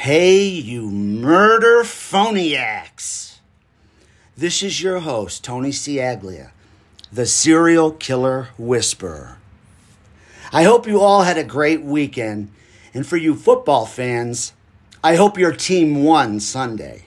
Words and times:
Hey, 0.00 0.44
you 0.44 0.90
murder 0.90 1.82
phoniacs! 1.82 3.36
This 4.34 4.62
is 4.62 4.80
your 4.80 5.00
host, 5.00 5.44
Tony 5.44 5.72
Ciaglia, 5.72 6.52
the 7.12 7.26
serial 7.26 7.90
killer 7.90 8.48
whisperer. 8.56 9.36
I 10.54 10.62
hope 10.62 10.86
you 10.86 11.02
all 11.02 11.24
had 11.24 11.36
a 11.36 11.44
great 11.44 11.82
weekend, 11.82 12.50
and 12.94 13.06
for 13.06 13.18
you 13.18 13.34
football 13.34 13.84
fans, 13.84 14.54
I 15.04 15.16
hope 15.16 15.36
your 15.36 15.52
team 15.52 16.02
won 16.02 16.40
Sunday. 16.40 17.04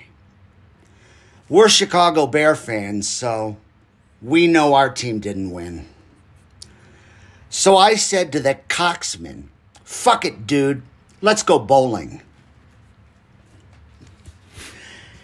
We're 1.50 1.70
Chicago 1.70 2.28
Bear 2.28 2.56
fans, 2.56 3.08
so 3.08 3.58
we 4.22 4.46
know 4.46 4.76
our 4.76 4.92
team 4.92 5.20
didn't 5.20 5.50
win. 5.50 5.88
So 7.50 7.76
I 7.76 7.96
said 7.96 8.32
to 8.34 8.40
the 8.40 8.60
coxman, 8.70 9.46
fuck 9.84 10.26
it, 10.26 10.46
dude, 10.46 10.84
let's 11.22 11.42
go 11.42 11.58
bowling. 11.58 12.22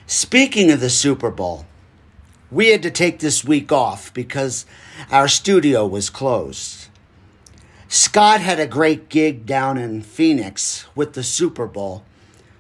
Speaking 0.10 0.72
of 0.72 0.80
the 0.80 0.90
Super 0.90 1.30
Bowl, 1.30 1.68
we 2.50 2.70
had 2.70 2.82
to 2.82 2.90
take 2.90 3.20
this 3.20 3.46
week 3.46 3.72
off 3.72 4.12
because 4.12 4.66
our 5.12 5.28
studio 5.28 5.86
was 5.86 6.10
closed. 6.10 6.88
Scott 7.88 8.42
had 8.42 8.60
a 8.60 8.66
great 8.66 9.10
gig 9.10 9.46
down 9.46 9.78
in 9.78 10.02
Phoenix 10.02 10.88
with 10.96 11.14
the 11.14 11.22
Super 11.22 11.68
Bowl, 11.68 12.04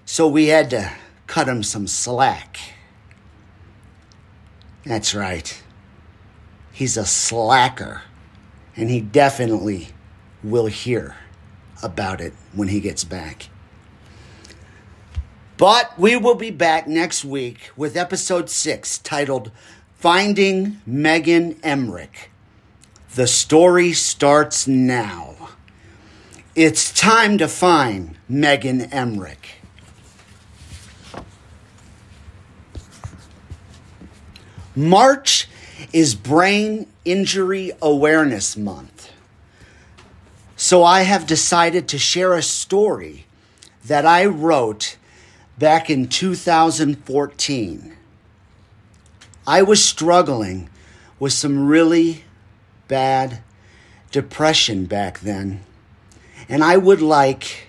so 0.05 0.27
we 0.27 0.45
had 0.45 0.70
to 0.70 0.91
cut 1.25 1.49
him 1.49 1.63
some 1.63 1.88
slack. 1.88 2.59
That's 4.86 5.16
right. 5.16 5.63
He's 6.72 6.97
a 6.97 7.05
slacker, 7.05 8.03
and 8.75 8.91
he 8.91 9.02
definitely 9.02 9.88
will 10.44 10.67
hear 10.67 11.16
about 11.81 12.22
it 12.22 12.34
when 12.53 12.67
he 12.67 12.80
gets 12.80 13.03
back. 13.03 13.50
But 15.59 15.99
we 15.99 16.16
will 16.16 16.36
be 16.36 16.52
back 16.52 16.88
next 16.88 17.25
week 17.25 17.72
with 17.75 17.97
episode 17.97 18.50
six 18.50 18.97
titled 18.97 19.52
Finding 19.97 20.80
Megan 20.86 21.59
Emmerich. 21.61 22.31
The 23.16 23.28
story 23.28 23.92
starts 23.92 24.69
now. 24.69 25.50
It's 26.56 26.94
time 26.94 27.38
to 27.39 27.50
find 27.50 28.16
Megan 28.30 28.84
Emmerich. 28.84 29.56
March 34.78 35.50
is 35.91 36.16
Brain 36.16 36.88
Injury 37.03 37.73
Awareness 37.81 38.56
Month. 38.56 39.12
So 40.56 40.86
I 40.86 41.02
have 41.02 41.28
decided 41.28 41.89
to 41.89 41.97
share 41.97 42.34
a 42.34 42.41
story 42.41 43.25
that 43.84 44.06
I 44.06 44.25
wrote 44.25 44.95
back 45.60 45.90
in 45.90 46.08
2014. 46.08 47.98
I 49.46 49.62
was 49.62 49.84
struggling 49.84 50.70
with 51.20 51.34
some 51.34 51.68
really 51.68 52.24
bad 52.88 53.44
depression 54.12 54.86
back 54.86 55.20
then, 55.20 55.64
and 56.48 56.64
I 56.64 56.78
would 56.78 57.02
like 57.02 57.68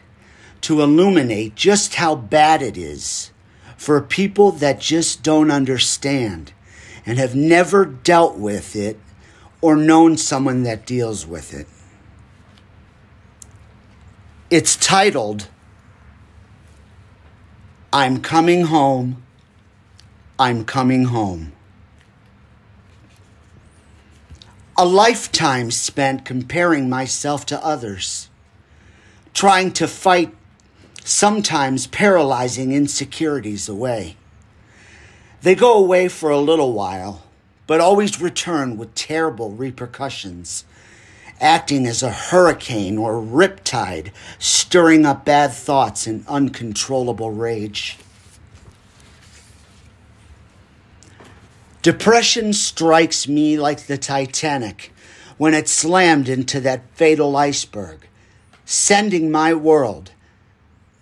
to 0.63 0.81
illuminate 0.81 1.57
just 1.57 1.97
how 1.97 2.15
bad 2.15 2.63
it 2.63 2.79
is 2.79 3.33
for 3.77 4.01
people 4.01 4.53
that 4.53 4.79
just 4.79 5.23
don't 5.23 5.51
understand 5.51 6.53
and 7.05 7.19
have 7.19 7.35
never 7.35 7.85
dealt 7.85 8.37
with 8.37 8.77
it 8.77 9.01
or 9.61 9.75
known 9.75 10.17
someone 10.17 10.63
that 10.63 10.87
deals 10.87 11.27
with 11.27 11.53
it. 11.53 11.67
It's 14.51 14.77
titled, 14.77 15.49
I'm 17.93 18.21
Coming 18.21 18.67
Home, 18.67 19.21
I'm 20.39 20.65
Coming 20.65 21.07
Home. 21.07 21.51
A 24.79 24.87
lifetime 24.87 25.73
spent 25.73 26.25
comparing 26.25 26.89
myself 26.89 27.45
to 27.47 27.65
others, 27.65 28.29
trying 29.35 29.73
to 29.73 29.89
fight 29.89 30.33
sometimes 31.03 31.89
paralyzing 31.89 32.71
insecurities 32.71 33.69
away. 33.69 34.15
They 35.43 35.57
go 35.57 35.77
away 35.77 36.07
for 36.07 36.31
a 36.31 36.39
little 36.39 36.73
while, 36.73 37.25
but 37.67 37.81
always 37.81 38.21
return 38.21 38.77
with 38.77 38.95
terrible 38.95 39.51
repercussions, 39.51 40.65
acting 41.41 41.87
as 41.87 42.03
a 42.03 42.11
hurricane 42.11 42.99
or 42.99 43.15
riptide, 43.15 44.11
stirring 44.39 45.07
up 45.07 45.25
bad 45.25 45.53
thoughts 45.53 46.07
and 46.07 46.27
uncontrollable 46.29 47.31
rage. 47.31 47.99
Depression 51.83 52.53
strikes 52.53 53.27
me 53.27 53.59
like 53.59 53.87
the 53.87 53.97
Titanic 53.97 54.93
when 55.39 55.55
it 55.55 55.67
slammed 55.67 56.29
into 56.29 56.61
that 56.61 56.83
fatal 56.95 57.35
iceberg, 57.35 58.07
sending 58.67 59.31
my 59.31 59.55
world 59.55 60.13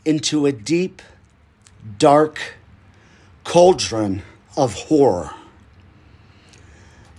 into 0.04 0.46
a 0.46 0.52
deep, 0.52 1.02
dark 1.98 2.54
cauldron 3.42 4.22
of 4.56 4.74
horror. 4.74 5.34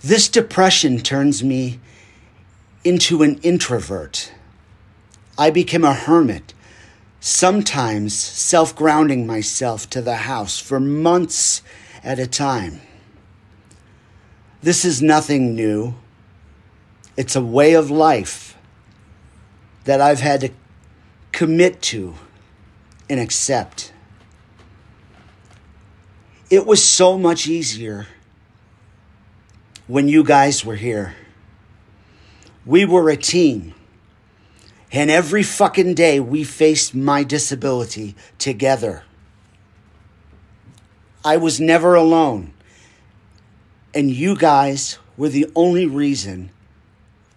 This 0.00 0.28
depression 0.28 0.98
turns 1.00 1.44
me 1.44 1.78
into 2.84 3.22
an 3.22 3.38
introvert. 3.38 4.32
I 5.38 5.50
became 5.50 5.84
a 5.84 5.94
hermit, 5.94 6.54
sometimes 7.20 8.14
self 8.14 8.74
grounding 8.74 9.26
myself 9.26 9.88
to 9.90 10.02
the 10.02 10.16
house 10.16 10.58
for 10.58 10.80
months 10.80 11.62
at 12.02 12.18
a 12.18 12.26
time. 12.26 12.80
This 14.62 14.84
is 14.84 15.00
nothing 15.00 15.54
new. 15.54 15.94
It's 17.16 17.36
a 17.36 17.42
way 17.42 17.74
of 17.74 17.90
life 17.90 18.56
that 19.84 20.00
I've 20.00 20.20
had 20.20 20.40
to 20.42 20.50
commit 21.32 21.80
to 21.82 22.14
and 23.08 23.18
accept. 23.18 23.92
It 26.50 26.66
was 26.66 26.84
so 26.84 27.18
much 27.18 27.46
easier 27.46 28.06
when 29.86 30.08
you 30.08 30.22
guys 30.22 30.64
were 30.64 30.76
here. 30.76 31.14
We 32.66 32.84
were 32.84 33.08
a 33.08 33.16
team. 33.16 33.74
And 34.92 35.10
every 35.10 35.42
fucking 35.42 35.94
day 35.94 36.20
we 36.20 36.44
faced 36.44 36.94
my 36.94 37.22
disability 37.22 38.16
together. 38.38 39.04
I 41.24 41.36
was 41.36 41.60
never 41.60 41.94
alone. 41.94 42.52
And 43.94 44.10
you 44.10 44.36
guys 44.36 44.98
were 45.16 45.28
the 45.28 45.50
only 45.54 45.86
reason 45.86 46.50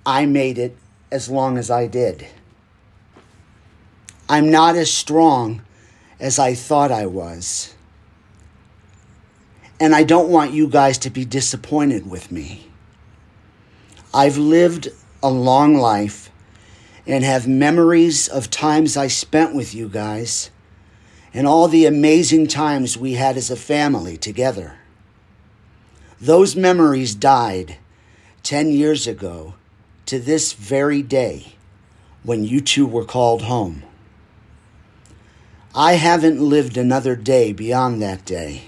I 0.05 0.25
made 0.25 0.57
it 0.57 0.75
as 1.11 1.29
long 1.29 1.57
as 1.57 1.69
I 1.69 1.87
did. 1.87 2.27
I'm 4.27 4.49
not 4.49 4.75
as 4.75 4.91
strong 4.91 5.61
as 6.19 6.39
I 6.39 6.55
thought 6.55 6.91
I 6.91 7.05
was. 7.05 7.75
And 9.79 9.93
I 9.93 10.03
don't 10.03 10.29
want 10.29 10.53
you 10.53 10.67
guys 10.67 10.97
to 10.99 11.09
be 11.09 11.25
disappointed 11.25 12.09
with 12.09 12.31
me. 12.31 12.67
I've 14.13 14.37
lived 14.37 14.89
a 15.23 15.29
long 15.29 15.75
life 15.75 16.29
and 17.07 17.23
have 17.23 17.47
memories 17.47 18.27
of 18.27 18.51
times 18.51 18.95
I 18.97 19.07
spent 19.07 19.55
with 19.55 19.73
you 19.73 19.89
guys 19.89 20.51
and 21.33 21.47
all 21.47 21.67
the 21.67 21.85
amazing 21.85 22.47
times 22.47 22.97
we 22.97 23.13
had 23.13 23.37
as 23.37 23.49
a 23.49 23.55
family 23.55 24.17
together. 24.17 24.75
Those 26.21 26.55
memories 26.55 27.15
died 27.15 27.77
10 28.43 28.71
years 28.71 29.07
ago 29.07 29.55
to 30.05 30.19
this 30.19 30.53
very 30.53 31.01
day 31.01 31.53
when 32.23 32.43
you 32.43 32.61
two 32.61 32.85
were 32.85 33.05
called 33.05 33.43
home. 33.43 33.83
I 35.73 35.93
haven't 35.93 36.39
lived 36.39 36.77
another 36.77 37.15
day 37.15 37.51
beyond 37.51 38.01
that 38.01 38.25
day. 38.25 38.65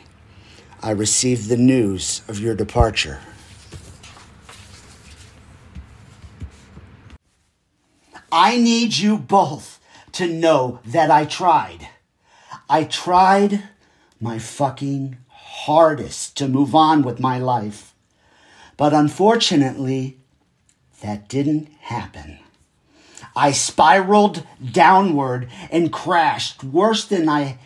I 0.82 0.92
received 0.92 1.50
the 1.50 1.58
news 1.58 2.24
of 2.28 2.40
your 2.40 2.56
departure. 2.56 3.20
I 8.38 8.58
need 8.58 8.98
you 8.98 9.18
both 9.18 9.80
to 10.12 10.28
know 10.28 10.82
that 10.84 11.10
I 11.10 11.24
tried. 11.24 11.88
I 12.70 12.84
tried 12.84 13.64
my 14.20 14.40
fucking 14.40 15.16
hardest 15.30 16.36
to 16.40 16.50
move 16.50 16.76
on 16.76 17.02
with 17.02 17.22
my 17.22 17.40
life. 17.40 17.94
But 18.76 18.94
unfortunately, 18.94 20.18
that 21.00 21.30
didn't 21.30 21.70
happen. 21.80 22.40
I 23.38 23.54
spiraled 23.54 24.46
downward 24.70 25.50
and 25.72 25.94
crashed 25.94 26.62
worse 26.62 27.06
than 27.06 27.30
I 27.30 27.58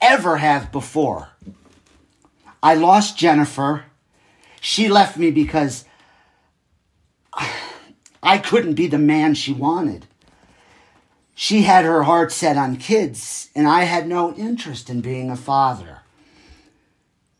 ever 0.00 0.38
have 0.38 0.72
before. 0.72 1.28
I 2.60 2.74
lost 2.74 3.16
Jennifer. 3.16 3.84
She 4.60 4.88
left 4.88 5.16
me 5.16 5.30
because 5.30 5.84
I 8.22 8.38
couldn't 8.38 8.74
be 8.74 8.86
the 8.86 8.98
man 8.98 9.34
she 9.34 9.52
wanted. 9.52 10.06
She 11.34 11.62
had 11.62 11.84
her 11.84 12.02
heart 12.02 12.32
set 12.32 12.56
on 12.56 12.76
kids, 12.76 13.48
and 13.54 13.68
I 13.68 13.84
had 13.84 14.08
no 14.08 14.34
interest 14.34 14.90
in 14.90 15.00
being 15.00 15.30
a 15.30 15.36
father. 15.36 16.00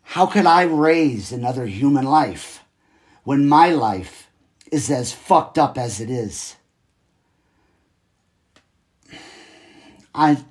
How 0.02 0.26
could 0.26 0.46
I 0.46 0.62
raise 0.62 1.32
another 1.32 1.66
human 1.66 2.04
life 2.04 2.62
when 3.24 3.48
my 3.48 3.70
life 3.70 4.28
is 4.70 4.90
as 4.90 5.12
fucked 5.12 5.58
up 5.58 5.76
as 5.76 6.00
it 6.00 6.10
is? 6.10 6.56
I, 10.14 10.44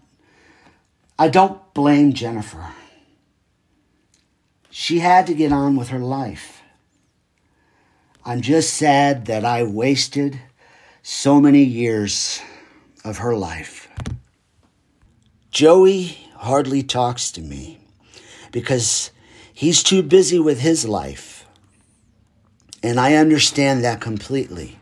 I 1.17 1.29
don't 1.29 1.73
blame 1.73 2.13
Jennifer. 2.13 2.73
She 4.69 4.99
had 4.99 5.25
to 5.27 5.33
get 5.33 5.51
on 5.51 5.75
with 5.75 5.89
her 5.89 5.99
life. 5.99 6.56
I'm 8.27 8.41
just 8.41 8.73
sad 8.73 9.27
that 9.27 9.45
I 9.45 9.63
wasted 9.63 10.37
so 11.01 11.39
many 11.39 11.63
years 11.63 12.41
of 13.05 13.19
her 13.19 13.33
life. 13.33 13.87
Joey 15.49 16.17
hardly 16.35 16.83
talks 16.83 17.31
to 17.31 17.41
me 17.41 17.79
because 18.51 19.11
he's 19.53 19.81
too 19.81 20.03
busy 20.03 20.39
with 20.39 20.59
his 20.59 20.85
life. 20.85 21.45
And 22.83 22.99
I 22.99 23.15
understand 23.15 23.85
that 23.85 24.01
completely. 24.01 24.77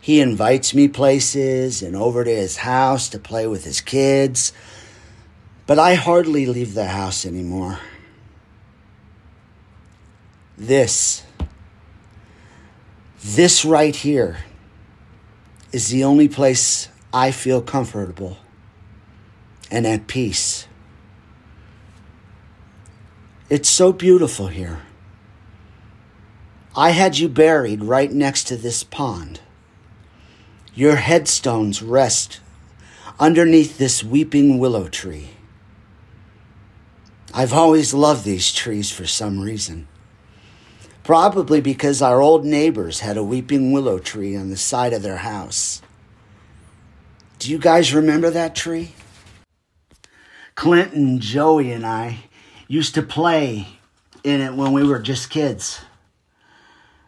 He 0.00 0.20
invites 0.20 0.72
me 0.72 0.86
places 0.86 1.82
and 1.82 1.96
over 1.96 2.22
to 2.22 2.30
his 2.30 2.58
house 2.58 3.08
to 3.08 3.18
play 3.18 3.48
with 3.48 3.64
his 3.64 3.80
kids, 3.80 4.52
but 5.66 5.80
I 5.80 5.94
hardly 5.94 6.46
leave 6.46 6.74
the 6.74 6.86
house 6.86 7.26
anymore. 7.26 7.80
This, 10.56 11.25
this 13.34 13.64
right 13.64 13.94
here, 13.94 14.38
is 15.72 15.88
the 15.88 16.04
only 16.04 16.28
place 16.28 16.88
I 17.12 17.32
feel 17.32 17.60
comfortable 17.60 18.38
and 19.68 19.84
at 19.84 20.06
peace. 20.06 20.68
It's 23.50 23.68
so 23.68 23.92
beautiful 23.92 24.46
here. 24.46 24.82
I 26.76 26.90
had 26.90 27.18
you 27.18 27.28
buried 27.28 27.82
right 27.82 28.12
next 28.12 28.44
to 28.44 28.56
this 28.56 28.84
pond. 28.84 29.40
Your 30.74 30.96
headstones 30.96 31.82
rest 31.82 32.40
underneath 33.18 33.76
this 33.76 34.04
weeping 34.04 34.58
willow 34.58 34.88
tree. 34.88 35.30
I've 37.34 37.52
always 37.52 37.92
loved 37.92 38.24
these 38.24 38.52
trees 38.52 38.90
for 38.92 39.06
some 39.06 39.40
reason. 39.40 39.88
Probably 41.06 41.60
because 41.60 42.02
our 42.02 42.20
old 42.20 42.44
neighbors 42.44 42.98
had 42.98 43.16
a 43.16 43.22
weeping 43.22 43.70
willow 43.70 44.00
tree 44.00 44.36
on 44.36 44.50
the 44.50 44.56
side 44.56 44.92
of 44.92 45.02
their 45.02 45.18
house. 45.18 45.80
Do 47.38 47.48
you 47.48 47.58
guys 47.58 47.94
remember 47.94 48.28
that 48.28 48.56
tree? 48.56 48.92
Clinton, 50.56 51.20
Joey, 51.20 51.70
and 51.70 51.86
I 51.86 52.24
used 52.66 52.96
to 52.96 53.04
play 53.04 53.68
in 54.24 54.40
it 54.40 54.54
when 54.54 54.72
we 54.72 54.82
were 54.82 54.98
just 54.98 55.30
kids. 55.30 55.80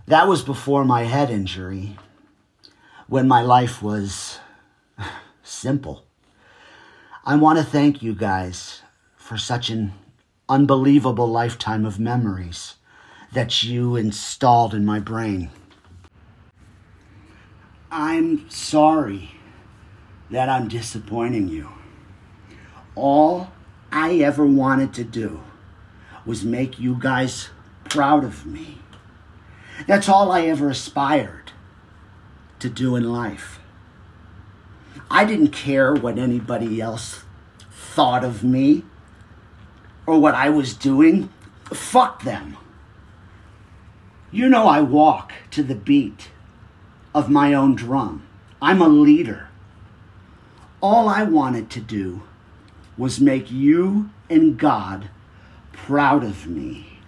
That 0.06 0.28
was 0.28 0.42
before 0.42 0.84
my 0.84 1.02
head 1.02 1.28
injury, 1.28 1.96
when 3.08 3.26
my 3.26 3.42
life 3.42 3.82
was 3.82 4.38
simple. 5.42 6.04
I 7.24 7.34
want 7.34 7.58
to 7.58 7.64
thank 7.64 8.00
you 8.00 8.14
guys 8.14 8.80
for 9.16 9.36
such 9.36 9.70
an 9.70 9.92
unbelievable 10.48 11.26
lifetime 11.26 11.84
of 11.84 11.98
memories 11.98 12.76
that 13.32 13.62
you 13.62 13.96
installed 13.96 14.75
in 14.75 14.84
my 14.84 14.98
brain. 14.98 15.50
I'm 17.90 18.48
sorry 18.50 19.30
that 20.30 20.48
I'm 20.48 20.69
disappointing 20.69 21.48
you. 21.48 21.69
All 22.94 23.50
I 23.90 24.16
ever 24.16 24.44
wanted 24.44 24.92
to 24.94 25.04
do 25.04 25.42
was 26.26 26.44
make 26.44 26.78
you 26.78 26.96
guys 26.98 27.50
proud 27.88 28.25
of 28.25 28.44
me. 28.44 28.78
That's 29.86 30.08
all 30.08 30.30
I 30.32 30.42
ever 30.42 30.69
aspired 30.69 31.52
to 32.58 32.69
do 32.69 32.96
in 32.96 33.10
life. 33.10 33.60
I 35.10 35.25
didn't 35.25 35.52
care 35.52 35.94
what 35.94 36.19
anybody 36.19 36.80
else 36.80 37.22
thought 37.70 38.25
of 38.25 38.44
me 38.44 38.84
or 40.06 40.19
what 40.19 40.34
I 40.34 40.50
was 40.50 40.75
doing. 40.75 41.30
Fuck 41.72 42.22
them. 42.22 42.56
You 44.30 44.48
know, 44.48 44.66
I 44.69 44.82
walk 44.82 45.32
to 45.52 45.62
the 45.62 45.75
beat 45.75 46.28
of 47.14 47.30
my 47.30 47.54
own 47.54 47.75
drum. 47.75 48.26
I'm 48.60 48.82
a 48.82 48.88
leader. 48.88 49.48
All 50.82 51.08
I 51.08 51.22
wanted 51.22 51.70
to 51.70 51.80
do 51.80 52.22
was 52.98 53.20
make 53.20 53.50
you 53.50 54.10
and 54.28 54.58
God 54.58 55.08
proud 55.72 56.25
of 56.25 56.46
me. 56.46 56.98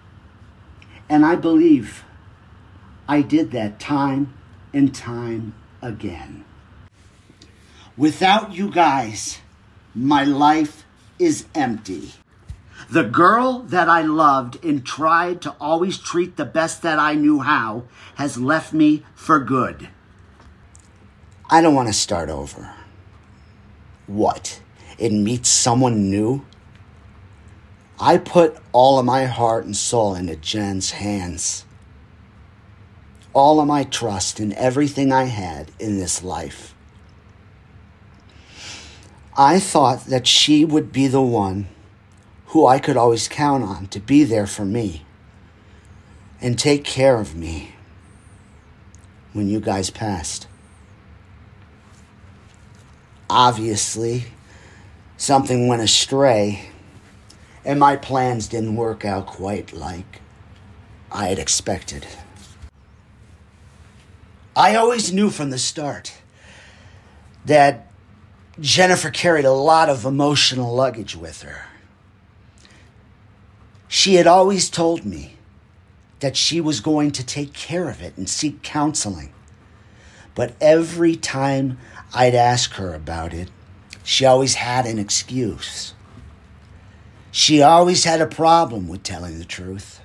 And 1.07 1.23
I 1.23 1.35
believe 1.35 2.03
I 3.07 3.21
did 3.21 3.51
that 3.51 3.79
time 3.79 4.33
and 4.73 4.95
time 4.95 5.53
again. 5.81 6.43
Without 7.95 8.53
you 8.53 8.71
guys, 8.71 9.41
my 9.93 10.23
life 10.23 10.85
is 11.19 11.45
empty. 11.53 12.13
The 12.91 13.03
girl 13.05 13.59
that 13.59 13.87
I 13.87 14.01
loved 14.01 14.61
and 14.65 14.85
tried 14.85 15.41
to 15.43 15.55
always 15.61 15.97
treat 15.97 16.35
the 16.35 16.43
best 16.43 16.81
that 16.81 16.99
I 16.99 17.13
knew 17.13 17.39
how 17.39 17.83
has 18.15 18.37
left 18.37 18.73
me 18.73 19.05
for 19.15 19.39
good. 19.39 19.87
I 21.49 21.61
don't 21.61 21.73
want 21.73 21.87
to 21.87 21.93
start 21.93 22.29
over. 22.29 22.75
What? 24.07 24.61
And 24.99 25.23
meet 25.23 25.45
someone 25.45 26.09
new? 26.09 26.45
I 27.97 28.17
put 28.17 28.57
all 28.73 28.99
of 28.99 29.05
my 29.05 29.23
heart 29.23 29.63
and 29.63 29.75
soul 29.75 30.13
into 30.13 30.35
Jen's 30.35 30.91
hands. 30.91 31.63
All 33.31 33.61
of 33.61 33.67
my 33.67 33.85
trust 33.85 34.41
in 34.41 34.51
everything 34.51 35.13
I 35.13 35.25
had 35.25 35.71
in 35.79 35.97
this 35.97 36.23
life. 36.23 36.75
I 39.37 39.61
thought 39.61 40.07
that 40.07 40.27
she 40.27 40.65
would 40.65 40.91
be 40.91 41.07
the 41.07 41.21
one 41.21 41.69
who 42.51 42.67
I 42.67 42.79
could 42.79 42.97
always 42.97 43.29
count 43.29 43.63
on 43.63 43.87
to 43.87 43.99
be 44.01 44.25
there 44.25 44.45
for 44.45 44.65
me 44.65 45.05
and 46.41 46.59
take 46.59 46.83
care 46.83 47.17
of 47.17 47.33
me 47.33 47.75
when 49.31 49.47
you 49.47 49.61
guys 49.61 49.89
passed. 49.89 50.47
Obviously, 53.29 54.25
something 55.15 55.69
went 55.69 55.81
astray, 55.81 56.67
and 57.63 57.79
my 57.79 57.95
plans 57.95 58.49
didn't 58.49 58.75
work 58.75 59.05
out 59.05 59.27
quite 59.27 59.71
like 59.71 60.19
I 61.09 61.27
had 61.27 61.39
expected. 61.39 62.05
I 64.57 64.75
always 64.75 65.13
knew 65.13 65.29
from 65.29 65.51
the 65.51 65.57
start 65.57 66.15
that 67.45 67.87
Jennifer 68.59 69.09
carried 69.09 69.45
a 69.45 69.53
lot 69.53 69.87
of 69.87 70.03
emotional 70.03 70.75
luggage 70.75 71.15
with 71.15 71.43
her. 71.43 71.70
She 73.93 74.13
had 74.13 74.25
always 74.25 74.69
told 74.69 75.03
me 75.05 75.35
that 76.21 76.37
she 76.37 76.61
was 76.61 76.79
going 76.79 77.11
to 77.11 77.25
take 77.25 77.51
care 77.51 77.89
of 77.89 78.01
it 78.01 78.15
and 78.15 78.29
seek 78.29 78.63
counseling. 78.63 79.33
But 80.33 80.55
every 80.61 81.17
time 81.17 81.77
I'd 82.13 82.33
ask 82.33 82.71
her 82.75 82.93
about 82.93 83.33
it, 83.33 83.49
she 84.01 84.23
always 84.23 84.53
had 84.53 84.85
an 84.85 84.97
excuse. 84.97 85.93
She 87.31 87.61
always 87.61 88.05
had 88.05 88.21
a 88.21 88.27
problem 88.27 88.87
with 88.87 89.03
telling 89.03 89.39
the 89.39 89.43
truth. 89.43 89.99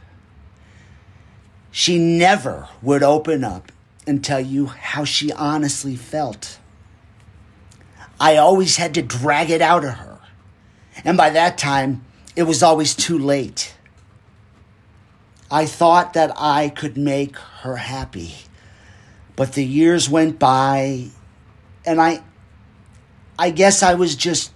She 1.70 1.96
never 1.96 2.68
would 2.82 3.04
open 3.04 3.44
up 3.44 3.70
and 4.04 4.24
tell 4.24 4.40
you 4.40 4.66
how 4.66 5.04
she 5.04 5.30
honestly 5.30 5.94
felt. 5.94 6.58
I 8.18 8.36
always 8.36 8.78
had 8.78 8.94
to 8.94 9.02
drag 9.02 9.48
it 9.48 9.62
out 9.62 9.84
of 9.84 9.94
her. 9.94 10.18
And 11.04 11.16
by 11.16 11.30
that 11.30 11.56
time, 11.56 12.04
it 12.34 12.42
was 12.42 12.64
always 12.64 12.96
too 12.96 13.16
late. 13.16 13.74
I 15.50 15.66
thought 15.66 16.14
that 16.14 16.32
I 16.36 16.68
could 16.68 16.96
make 16.96 17.36
her 17.36 17.76
happy. 17.76 18.34
But 19.36 19.52
the 19.52 19.64
years 19.64 20.08
went 20.08 20.38
by 20.38 21.08
and 21.84 22.00
I 22.00 22.22
I 23.38 23.50
guess 23.50 23.82
I 23.82 23.94
was 23.94 24.16
just 24.16 24.52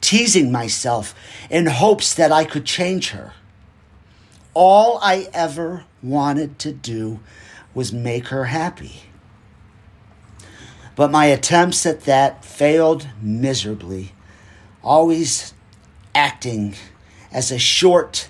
teasing 0.00 0.50
myself 0.52 1.14
in 1.50 1.66
hopes 1.66 2.14
that 2.14 2.32
I 2.32 2.44
could 2.44 2.64
change 2.64 3.10
her. 3.10 3.34
All 4.54 4.98
I 5.02 5.28
ever 5.32 5.84
wanted 6.02 6.58
to 6.60 6.72
do 6.72 7.20
was 7.74 7.92
make 7.92 8.28
her 8.28 8.46
happy. 8.46 9.02
But 10.96 11.10
my 11.10 11.26
attempts 11.26 11.86
at 11.86 12.02
that 12.02 12.44
failed 12.44 13.08
miserably, 13.20 14.12
always 14.82 15.54
acting 16.14 16.74
as 17.32 17.50
a 17.50 17.58
short 17.58 18.28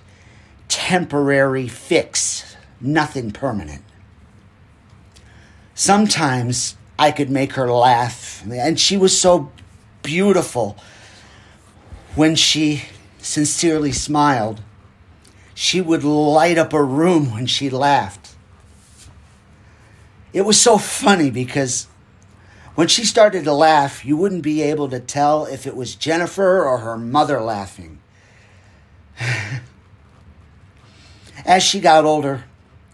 temporary 0.70 1.68
fix, 1.68 2.56
nothing 2.80 3.32
permanent. 3.32 3.82
Sometimes 5.74 6.76
I 6.98 7.10
could 7.10 7.28
make 7.28 7.54
her 7.54 7.70
laugh, 7.70 8.42
and 8.50 8.78
she 8.78 8.96
was 8.96 9.20
so 9.20 9.50
beautiful 10.02 10.76
when 12.14 12.36
she 12.36 12.84
sincerely 13.18 13.92
smiled. 13.92 14.62
She 15.54 15.80
would 15.80 16.04
light 16.04 16.56
up 16.56 16.72
a 16.72 16.82
room 16.82 17.32
when 17.32 17.46
she 17.46 17.68
laughed. 17.68 18.34
It 20.32 20.42
was 20.42 20.60
so 20.60 20.78
funny 20.78 21.30
because 21.30 21.88
when 22.76 22.86
she 22.86 23.04
started 23.04 23.44
to 23.44 23.52
laugh, 23.52 24.04
you 24.04 24.16
wouldn't 24.16 24.42
be 24.42 24.62
able 24.62 24.88
to 24.88 25.00
tell 25.00 25.44
if 25.44 25.66
it 25.66 25.74
was 25.74 25.96
Jennifer 25.96 26.64
or 26.64 26.78
her 26.78 26.96
mother 26.96 27.40
laughing. 27.40 27.98
As 31.44 31.62
she 31.62 31.80
got 31.80 32.04
older, 32.04 32.44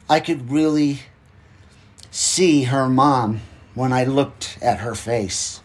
I 0.08 0.20
could 0.20 0.50
really 0.50 1.00
see 2.10 2.64
her 2.64 2.88
mom 2.88 3.40
when 3.74 3.92
I 3.92 4.04
looked 4.04 4.58
at 4.62 4.78
her 4.80 4.94
face. 4.94 5.60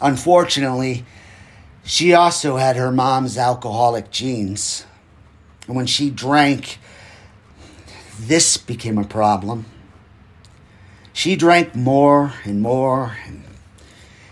Unfortunately, 0.00 1.04
she 1.84 2.12
also 2.12 2.56
had 2.56 2.76
her 2.76 2.90
mom's 2.90 3.38
alcoholic 3.38 4.10
genes. 4.10 4.84
And 5.66 5.76
when 5.76 5.86
she 5.86 6.10
drank, 6.10 6.78
this 8.18 8.56
became 8.56 8.98
a 8.98 9.04
problem. 9.04 9.66
She 11.12 11.36
drank 11.36 11.74
more 11.74 12.34
and 12.44 12.60
more, 12.60 13.16
and 13.26 13.44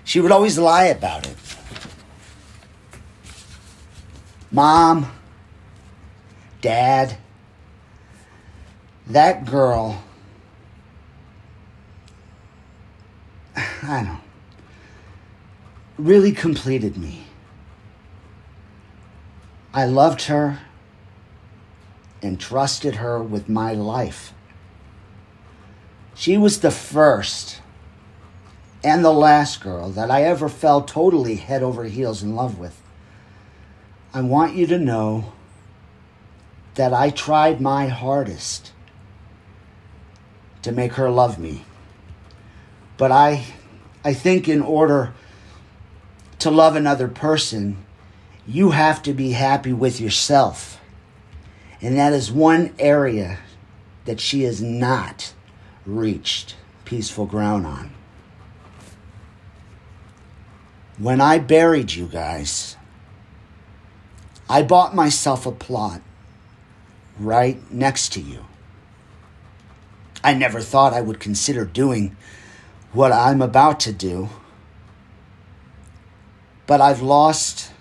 she 0.05 0.21
would 0.21 0.33
always 0.33 0.59
lie 0.59 0.87
about 0.87 1.27
it. 1.27 1.37
Mom, 4.51 5.11
Dad, 6.63 7.19
that 9.07 9.45
girl, 9.45 10.03
I 13.57 13.67
don't 13.83 14.05
know, 14.05 14.21
really 15.99 16.33
completed 16.33 16.97
me. 16.97 17.25
I 19.75 19.87
loved 19.87 20.23
her 20.23 20.61
and 22.23 22.39
trusted 22.39 22.97
her 22.97 23.21
with 23.21 23.49
my 23.49 23.73
life. 23.73 24.33
She 26.15 26.39
was 26.39 26.61
the 26.61 26.71
first 26.71 27.61
and 28.85 29.05
the 29.05 29.13
last 29.13 29.61
girl 29.61 29.91
that 29.91 30.13
I 30.13 30.23
ever 30.23 30.49
fell 30.49 30.83
totally 30.83 31.37
head 31.37 31.65
over 31.65 31.85
heels 31.85 32.23
in 32.23 32.37
love 32.37 32.57
with. 32.59 32.81
I 34.15 34.21
want 34.21 34.55
you 34.55 34.67
to 34.69 34.79
know 34.79 35.33
that 36.75 36.93
I 36.93 37.11
tried 37.11 37.61
my 37.61 37.89
hardest 37.89 38.73
to 40.63 40.73
make 40.73 40.95
her 40.95 41.11
love 41.11 41.39
me. 41.39 41.65
But 42.97 43.13
I 43.13 43.45
I 44.05 44.15
think 44.15 44.49
in 44.49 44.63
order 44.63 45.15
to 46.41 46.51
love 46.51 46.75
another 46.75 47.09
person, 47.09 47.85
you 48.47 48.71
have 48.71 49.03
to 49.03 49.13
be 49.13 49.33
happy 49.33 49.73
with 49.73 50.01
yourself. 50.01 50.81
And 51.81 51.97
that 51.97 52.13
is 52.13 52.33
one 52.33 52.75
area 52.79 53.39
that 54.05 54.21
she 54.21 54.43
has 54.43 54.61
not 54.61 55.35
reached 55.87 56.57
peaceful 56.85 57.27
ground 57.27 57.67
on. 57.67 57.93
When 60.99 61.21
I 61.21 61.39
buried 61.39 61.93
you 61.93 62.07
guys, 62.07 62.77
I 64.49 64.63
bought 64.63 64.95
myself 64.95 65.47
a 65.47 65.53
plot 65.53 66.03
right 67.19 67.59
next 67.73 68.13
to 68.15 68.21
you. 68.21 68.47
I 70.25 70.35
never 70.35 70.61
thought 70.61 70.93
I 70.93 71.01
would 71.01 71.21
consider 71.21 71.65
doing 71.65 72.17
what 72.93 73.13
I'm 73.13 73.43
about 73.43 73.81
to 73.81 73.93
do, 73.93 74.29
but 76.67 76.81
I've 76.81 77.03
lost 77.03 77.73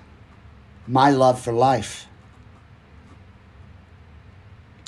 my 0.88 1.12
love 1.12 1.40
for 1.40 1.54
life. 1.54 2.08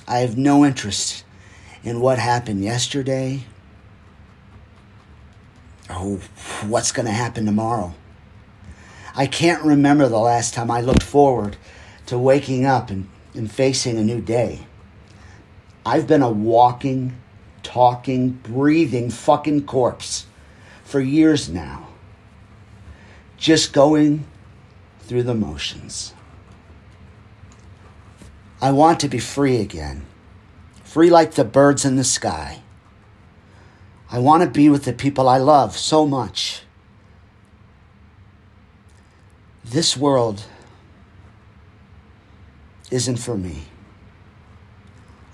I 0.08 0.20
have 0.20 0.38
no 0.38 0.66
interest 0.66 1.24
in 1.84 2.00
what 2.00 2.20
happened 2.20 2.64
yesterday 2.64 3.46
or 5.90 6.18
what's 6.66 6.92
going 6.92 7.06
to 7.06 7.12
happen 7.12 7.46
tomorrow. 7.46 7.94
I 9.16 9.28
can't 9.28 9.64
remember 9.64 10.08
the 10.08 10.18
last 10.18 10.54
time 10.54 10.72
I 10.72 10.82
looked 10.82 11.04
forward 11.04 11.56
to 12.08 12.18
waking 12.18 12.66
up 12.66 12.90
and, 12.90 13.08
and 13.34 13.52
facing 13.52 13.98
a 13.98 14.04
new 14.04 14.22
day. 14.22 14.68
I've 15.86 16.08
been 16.08 16.22
a 16.22 16.30
walking, 16.30 17.18
talking, 17.62 18.32
breathing 18.32 19.10
fucking 19.10 19.66
corpse 19.66 20.26
for 20.84 21.00
years 21.00 21.50
now. 21.50 21.90
Just 23.38 23.74
going 23.74 24.26
through 25.02 25.24
the 25.24 25.36
motions. 25.36 26.14
I 28.62 28.72
want 28.72 29.02
to 29.02 29.10
be 29.10 29.20
free 29.20 29.58
again, 29.58 30.06
free 30.84 31.10
like 31.10 31.34
the 31.34 31.44
birds 31.44 31.84
in 31.84 31.98
the 31.98 32.04
sky. 32.06 32.62
I 34.10 34.20
want 34.20 34.44
to 34.44 34.50
be 34.50 34.70
with 34.70 34.86
the 34.86 34.94
people 34.94 35.28
I 35.28 35.38
love 35.38 35.76
so 35.76 36.06
much. 36.06 36.62
This 39.66 39.98
world 39.98 40.44
isn't 42.94 43.18
for 43.18 43.36
me. 43.36 43.64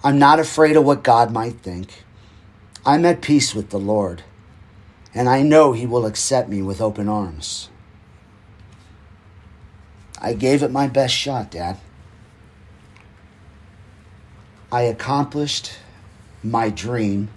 I'm 0.01 0.17
not 0.17 0.39
afraid 0.39 0.77
of 0.77 0.85
what 0.85 1.03
God 1.03 1.29
might 1.29 1.59
think. 1.59 2.05
I'm 2.85 3.05
at 3.05 3.21
peace 3.21 3.53
with 3.53 3.69
the 3.69 3.77
Lord, 3.77 4.23
and 5.13 5.27
I 5.27 5.41
know 5.41 5.73
He 5.73 5.85
will 5.85 6.05
accept 6.05 6.47
me 6.47 6.61
with 6.61 6.79
open 6.79 7.09
arms. 7.09 7.69
I 10.21 10.33
gave 10.33 10.63
it 10.63 10.71
my 10.71 10.87
best 10.87 11.13
shot, 11.13 11.51
Dad. 11.51 11.77
I 14.71 14.83
accomplished 14.83 15.73
my 16.41 16.69
dream 16.69 17.27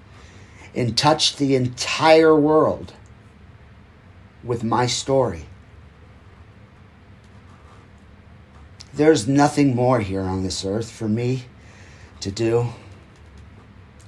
and 0.73 0.97
touched 0.97 1.39
the 1.39 1.57
entire 1.57 2.37
world 2.37 2.93
with 4.45 4.63
my 4.63 4.87
story. 4.87 5.47
There's 8.95 9.27
nothing 9.27 9.75
more 9.75 10.01
here 10.01 10.23
on 10.23 10.43
this 10.43 10.65
earth 10.65 10.91
for 10.91 11.09
me 11.09 11.45
to 12.21 12.31
do. 12.31 12.69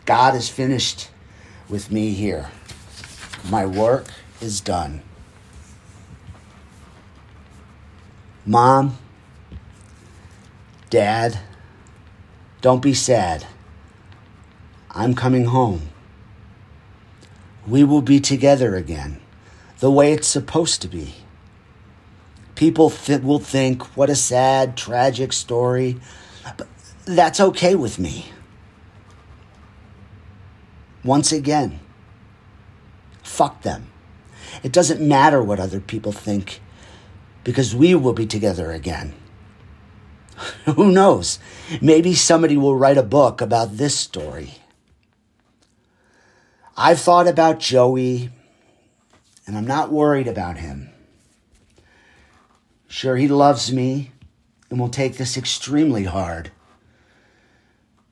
God 0.04 0.34
is 0.34 0.48
finished 0.48 1.08
with 1.68 1.90
me 1.90 2.10
here. 2.10 2.50
My 3.48 3.64
work 3.64 4.06
is 4.40 4.60
done. 4.60 5.02
Mom, 8.44 8.98
Dad, 10.90 11.40
don't 12.60 12.82
be 12.82 12.94
sad. 12.94 13.46
I'm 14.90 15.14
coming 15.14 15.46
home. 15.46 15.88
We 17.66 17.84
will 17.84 18.02
be 18.02 18.20
together 18.20 18.76
again, 18.76 19.20
the 19.78 19.90
way 19.90 20.12
it's 20.12 20.28
supposed 20.28 20.82
to 20.82 20.88
be. 20.88 21.14
People 22.64 22.88
th- 22.88 23.20
will 23.20 23.40
think, 23.40 23.82
what 23.94 24.08
a 24.08 24.14
sad, 24.14 24.74
tragic 24.74 25.34
story. 25.34 26.00
But 26.56 26.66
that's 27.04 27.38
okay 27.38 27.74
with 27.74 27.98
me. 27.98 28.32
Once 31.04 31.30
again, 31.30 31.78
fuck 33.22 33.60
them. 33.60 33.88
It 34.62 34.72
doesn't 34.72 35.06
matter 35.06 35.42
what 35.42 35.60
other 35.60 35.78
people 35.78 36.10
think 36.10 36.62
because 37.44 37.74
we 37.74 37.94
will 37.94 38.14
be 38.14 38.24
together 38.24 38.72
again. 38.72 39.12
Who 40.64 40.90
knows? 40.90 41.38
Maybe 41.82 42.14
somebody 42.14 42.56
will 42.56 42.76
write 42.76 42.96
a 42.96 43.02
book 43.02 43.42
about 43.42 43.76
this 43.76 43.94
story. 43.94 44.54
I've 46.78 46.98
thought 46.98 47.28
about 47.28 47.60
Joey, 47.60 48.30
and 49.46 49.54
I'm 49.54 49.66
not 49.66 49.92
worried 49.92 50.28
about 50.28 50.56
him. 50.56 50.93
Sure, 52.94 53.16
he 53.16 53.26
loves 53.26 53.72
me 53.72 54.12
and 54.70 54.78
will 54.78 54.88
take 54.88 55.16
this 55.16 55.36
extremely 55.36 56.04
hard. 56.04 56.52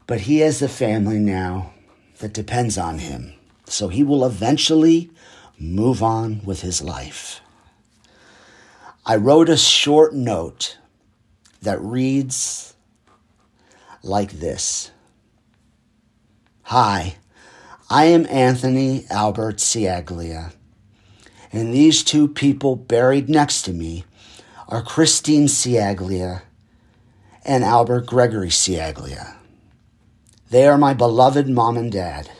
But 0.08 0.22
he 0.22 0.40
has 0.40 0.60
a 0.60 0.68
family 0.68 1.20
now 1.20 1.72
that 2.18 2.32
depends 2.32 2.76
on 2.76 2.98
him. 2.98 3.34
So 3.66 3.86
he 3.86 4.02
will 4.02 4.24
eventually 4.24 5.12
move 5.56 6.02
on 6.02 6.40
with 6.44 6.62
his 6.62 6.82
life. 6.82 7.40
I 9.06 9.14
wrote 9.14 9.48
a 9.48 9.56
short 9.56 10.14
note 10.14 10.78
that 11.60 11.80
reads 11.80 12.74
like 14.02 14.32
this 14.32 14.90
Hi, 16.64 17.18
I 17.88 18.06
am 18.06 18.26
Anthony 18.28 19.06
Albert 19.10 19.58
Ciaglia, 19.58 20.54
and 21.52 21.72
these 21.72 22.02
two 22.02 22.26
people 22.26 22.74
buried 22.74 23.28
next 23.28 23.62
to 23.62 23.72
me 23.72 24.04
are 24.72 24.80
Christine 24.80 25.48
Ciaglia 25.48 26.44
and 27.44 27.62
Albert 27.62 28.06
Gregory 28.06 28.48
Ciaglia. 28.48 29.36
They 30.48 30.66
are 30.66 30.78
my 30.78 30.94
beloved 30.94 31.46
mom 31.46 31.76
and 31.76 31.92
dad. 31.92 32.30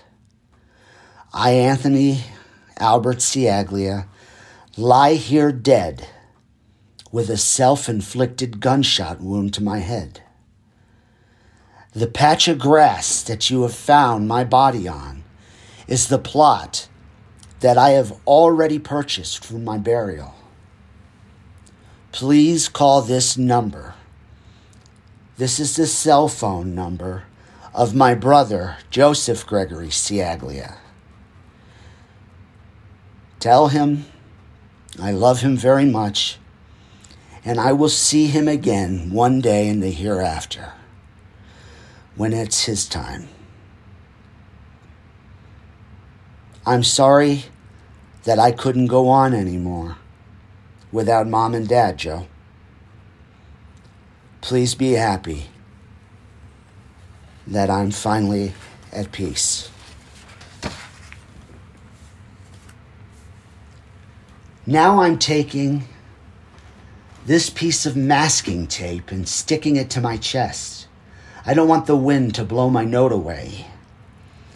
I, 1.35 1.51
Anthony 1.51 2.25
Albert 2.79 3.21
Ciaglia, 3.21 4.09
lie 4.79 5.13
here 5.13 5.53
dead 5.53 6.09
with 7.11 7.29
a 7.29 7.37
self 7.37 7.87
inflicted 7.87 8.61
gunshot 8.61 9.21
wound 9.21 9.53
to 9.53 9.63
my 9.63 9.81
head. 9.81 10.23
The 11.93 12.07
patch 12.07 12.49
of 12.49 12.59
grass 12.59 13.23
that 13.25 13.51
you 13.51 13.61
have 13.61 13.75
found 13.75 14.27
my 14.27 14.43
body 14.43 14.89
on 14.89 15.23
is 15.87 16.09
the 16.09 16.19
plot 16.19 16.89
that 17.61 17.77
I 17.77 17.91
have 17.91 18.19
already 18.27 18.79
purchased 18.79 19.45
for 19.45 19.59
my 19.59 19.77
burial. 19.77 20.35
Please 22.13 22.69
call 22.69 23.01
this 23.01 23.39
number. 23.39 23.95
This 25.39 25.59
is 25.59 25.77
the 25.77 25.87
cell 25.87 26.29
phone 26.29 26.75
number 26.75 27.25
of 27.75 27.95
my 27.95 28.15
brother, 28.15 28.77
Joseph 28.91 29.47
Gregory 29.47 29.89
Ciaglia. 29.89 30.77
Tell 33.41 33.69
him 33.69 34.05
I 35.01 35.11
love 35.11 35.41
him 35.41 35.57
very 35.57 35.87
much, 35.87 36.39
and 37.47 37.59
I 37.59 37.73
will 37.73 37.89
see 37.89 38.27
him 38.27 38.47
again 38.47 39.11
one 39.11 39.41
day 39.41 39.67
in 39.67 39.81
the 39.81 39.91
hereafter 39.91 40.75
when 42.15 42.35
it's 42.35 42.67
his 42.67 42.87
time. 42.87 43.29
I'm 46.67 46.83
sorry 46.83 47.47
that 48.25 48.39
I 48.39 48.53
couldn't 48.53 48.89
go 48.89 49.09
on 49.09 49.33
anymore 49.33 49.97
without 50.93 51.27
mom 51.27 51.55
and 51.55 51.67
dad, 51.67 51.97
Joe. 51.97 52.27
Please 54.41 54.75
be 54.75 54.93
happy 54.93 55.47
that 57.47 57.71
I'm 57.71 57.91
finally 57.91 58.53
at 58.93 59.11
peace. 59.11 59.71
Now 64.67 65.01
I'm 65.01 65.19
taking 65.19 65.85
this 67.27 67.51
piece 67.51 67.87
of 67.87 67.97
masking 67.97 68.67
tape 68.67 69.11
and 69.11 69.29
sticking 69.29 69.77
it 69.77 69.91
to 69.91 70.01
my 70.01 70.17
chest. 70.17 70.87
I 71.45 71.55
don't 71.55 71.69
want 71.69 71.87
the 71.87 71.97
wind 71.97 72.35
to 72.37 72.45
blow 72.45 72.71
my 72.71 72.85
note 72.85 73.13
away. 73.13 73.67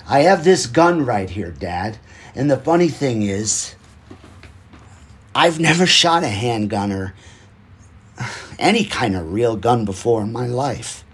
I 0.08 0.20
have 0.20 0.44
this 0.44 0.66
gun 0.66 1.04
right 1.04 1.28
here, 1.28 1.50
Dad. 1.50 1.98
And 2.34 2.50
the 2.50 2.56
funny 2.56 2.88
thing 2.88 3.22
is, 3.22 3.74
I've 5.36 5.60
never 5.60 5.84
shot 5.84 6.24
a 6.24 6.28
handgun 6.28 6.90
or 6.90 7.12
any 8.58 8.86
kind 8.86 9.14
of 9.14 9.34
real 9.34 9.54
gun 9.54 9.84
before 9.84 10.22
in 10.22 10.32
my 10.32 10.46
life. 10.46 11.04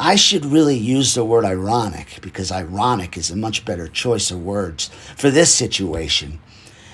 I 0.00 0.16
should 0.16 0.44
really 0.44 0.76
use 0.76 1.14
the 1.14 1.24
word 1.24 1.44
ironic 1.44 2.18
because 2.20 2.50
ironic 2.50 3.16
is 3.16 3.30
a 3.30 3.36
much 3.36 3.64
better 3.64 3.86
choice 3.86 4.32
of 4.32 4.42
words 4.42 4.90
for 5.16 5.30
this 5.30 5.54
situation. 5.54 6.40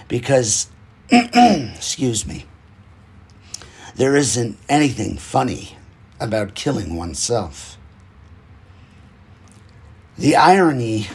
Because, 0.08 0.68
excuse 1.08 2.26
me, 2.26 2.44
there 3.94 4.14
isn't 4.14 4.58
anything 4.68 5.16
funny 5.16 5.78
about 6.20 6.54
killing 6.54 6.96
oneself. 6.96 7.78
The 10.18 10.36
irony 10.36 11.08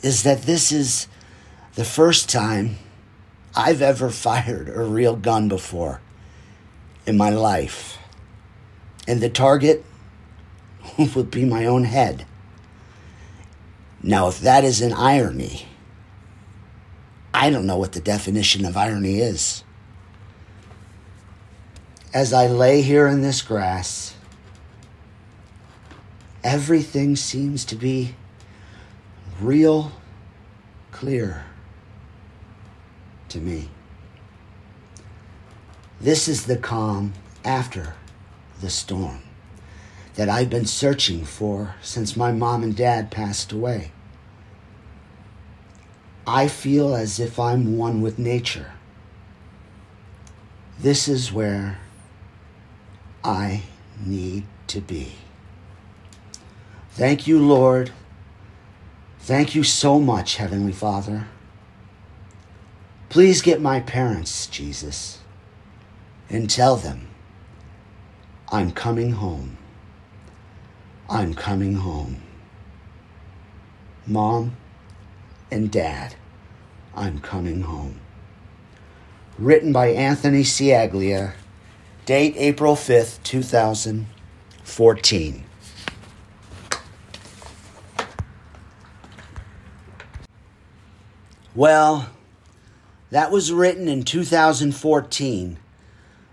is 0.00 0.22
that 0.22 0.44
this 0.44 0.72
is 0.72 1.08
the 1.74 1.84
first 1.84 2.30
time 2.30 2.78
I've 3.54 3.82
ever 3.82 4.10
fired 4.10 4.68
a 4.68 4.82
real 4.82 5.14
gun 5.14 5.48
before 5.48 6.00
in 7.06 7.16
my 7.16 7.30
life. 7.30 7.98
And 9.06 9.20
the 9.20 9.28
target 9.28 9.84
would 11.14 11.30
be 11.30 11.44
my 11.44 11.66
own 11.66 11.84
head. 11.84 12.26
Now, 14.02 14.28
if 14.28 14.40
that 14.40 14.64
is 14.64 14.80
an 14.80 14.92
irony, 14.94 15.66
I 17.34 17.50
don't 17.50 17.66
know 17.66 17.76
what 17.76 17.92
the 17.92 18.00
definition 18.00 18.64
of 18.64 18.76
irony 18.76 19.20
is. 19.20 19.64
As 22.14 22.32
I 22.32 22.46
lay 22.46 22.82
here 22.82 23.06
in 23.06 23.22
this 23.22 23.42
grass, 23.42 24.14
everything 26.42 27.16
seems 27.16 27.64
to 27.66 27.76
be 27.76 28.14
real 29.40 29.92
clear 30.90 31.44
to 33.32 33.38
me. 33.38 33.68
This 36.00 36.28
is 36.28 36.44
the 36.44 36.56
calm 36.56 37.14
after 37.44 37.94
the 38.60 38.68
storm 38.68 39.22
that 40.16 40.28
I've 40.28 40.50
been 40.50 40.66
searching 40.66 41.24
for 41.24 41.74
since 41.80 42.14
my 42.16 42.30
mom 42.30 42.62
and 42.62 42.76
dad 42.76 43.10
passed 43.10 43.50
away. 43.50 43.92
I 46.26 46.46
feel 46.46 46.94
as 46.94 47.18
if 47.18 47.40
I'm 47.40 47.78
one 47.78 48.02
with 48.02 48.18
nature. 48.18 48.72
This 50.78 51.08
is 51.08 51.32
where 51.32 51.78
I 53.24 53.62
need 54.04 54.44
to 54.66 54.80
be. 54.80 55.14
Thank 56.90 57.26
you, 57.26 57.38
Lord. 57.38 57.92
Thank 59.20 59.54
you 59.54 59.64
so 59.64 59.98
much, 59.98 60.36
Heavenly 60.36 60.72
Father. 60.72 61.28
Please 63.12 63.42
get 63.42 63.60
my 63.60 63.78
parents, 63.78 64.46
Jesus, 64.46 65.18
and 66.30 66.48
tell 66.48 66.76
them 66.76 67.10
I'm 68.50 68.70
coming 68.70 69.12
home. 69.12 69.58
I'm 71.10 71.34
coming 71.34 71.74
home. 71.74 72.22
Mom 74.06 74.56
and 75.50 75.70
Dad, 75.70 76.14
I'm 76.96 77.20
coming 77.20 77.60
home. 77.60 78.00
Written 79.38 79.74
by 79.74 79.88
Anthony 79.88 80.42
Ciaglia, 80.42 81.34
date 82.06 82.32
April 82.38 82.76
5th, 82.76 83.22
2014. 83.24 85.44
Well, 91.54 92.08
that 93.12 93.30
was 93.30 93.52
written 93.52 93.88
in 93.88 94.02
2014 94.04 95.58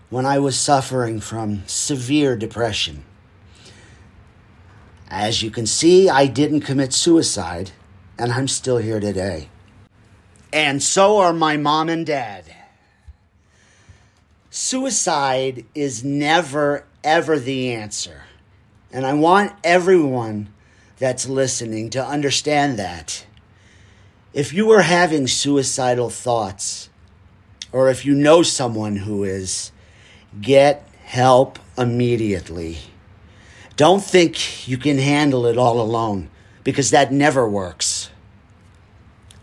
when 0.08 0.24
I 0.24 0.38
was 0.38 0.58
suffering 0.58 1.20
from 1.20 1.62
severe 1.66 2.36
depression. 2.36 3.04
As 5.06 5.42
you 5.42 5.50
can 5.50 5.66
see, 5.66 6.08
I 6.08 6.26
didn't 6.26 6.62
commit 6.62 6.94
suicide, 6.94 7.72
and 8.18 8.32
I'm 8.32 8.48
still 8.48 8.78
here 8.78 8.98
today. 8.98 9.50
And 10.54 10.82
so 10.82 11.18
are 11.18 11.34
my 11.34 11.58
mom 11.58 11.90
and 11.90 12.06
dad. 12.06 12.44
Suicide 14.48 15.66
is 15.74 16.02
never, 16.02 16.86
ever 17.04 17.38
the 17.38 17.72
answer. 17.72 18.22
And 18.90 19.04
I 19.04 19.12
want 19.12 19.52
everyone 19.62 20.48
that's 20.96 21.28
listening 21.28 21.90
to 21.90 22.02
understand 22.02 22.78
that. 22.78 23.26
If 24.32 24.52
you 24.52 24.70
are 24.70 24.82
having 24.82 25.26
suicidal 25.26 26.08
thoughts, 26.08 26.88
or 27.72 27.90
if 27.90 28.04
you 28.04 28.14
know 28.14 28.42
someone 28.42 28.96
who 28.96 29.24
is, 29.24 29.72
get 30.40 30.88
help 31.02 31.58
immediately. 31.76 32.78
Don't 33.76 34.04
think 34.04 34.68
you 34.68 34.78
can 34.78 34.98
handle 34.98 35.46
it 35.46 35.58
all 35.58 35.80
alone 35.80 36.30
because 36.62 36.90
that 36.90 37.12
never 37.12 37.48
works. 37.48 38.10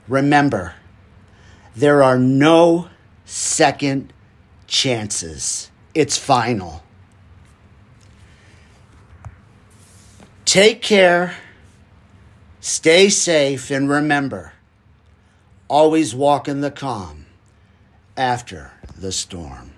Remember, 0.07 0.75
there 1.75 2.01
are 2.01 2.17
no 2.17 2.87
second 3.25 4.13
chances. 4.67 5.69
It's 5.93 6.17
final. 6.17 6.81
Take 10.45 10.81
care, 10.81 11.35
stay 12.61 13.09
safe, 13.09 13.69
and 13.69 13.89
remember 13.89 14.53
always 15.67 16.15
walk 16.15 16.47
in 16.47 16.61
the 16.61 16.71
calm 16.71 17.25
after 18.15 18.71
the 18.97 19.11
storm. 19.11 19.71